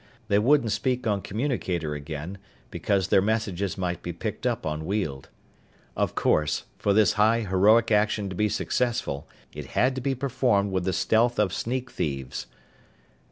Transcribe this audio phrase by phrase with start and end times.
[0.29, 2.39] They wouldn't speak on communicator again,
[2.71, 5.29] because their messages might be picked up on Weald.
[5.95, 10.71] Of course, for this high heroic action to be successful, it had to be performed
[10.71, 12.47] with the stealth of sneak thieves.